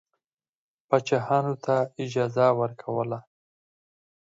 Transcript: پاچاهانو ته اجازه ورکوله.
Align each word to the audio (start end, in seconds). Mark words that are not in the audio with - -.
پاچاهانو 0.87 1.53
ته 1.65 1.75
اجازه 2.03 2.45
ورکوله. 2.59 3.19